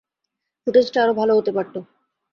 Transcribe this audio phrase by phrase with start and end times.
[0.67, 1.75] ফুটেজটা আরও ভালো হতে পারত।